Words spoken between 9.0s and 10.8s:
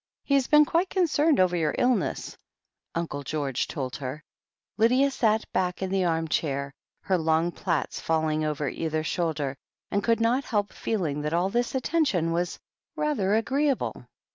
shoulder, and could not help